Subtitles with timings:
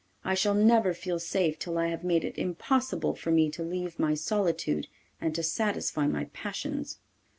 [0.23, 3.99] I shall never feel safe till I have made it impossible for me to leave
[3.99, 4.87] my solitude
[5.21, 6.97] and to satisfy my passions.